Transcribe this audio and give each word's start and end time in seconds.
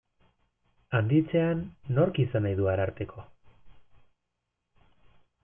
Handitzean, 0.99 1.61
nork 1.97 2.17
izan 2.23 2.45
nahi 2.47 2.59
du 2.61 2.67
Ararteko? 2.73 3.27